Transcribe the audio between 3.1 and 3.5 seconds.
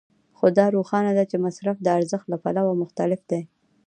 دی